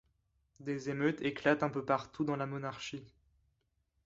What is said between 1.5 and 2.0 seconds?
un peu